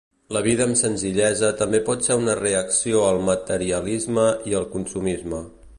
La 0.35 0.39
vida 0.45 0.63
amb 0.67 0.77
senzillesa 0.79 1.51
també 1.59 1.81
pot 1.91 2.07
ser 2.09 2.17
una 2.23 2.35
reacció 2.41 3.05
al 3.11 3.23
materialisme 3.31 4.29
i 4.53 4.59
el 4.63 4.69
consumisme. 4.77 5.45